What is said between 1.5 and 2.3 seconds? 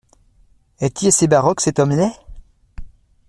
cet homme-là…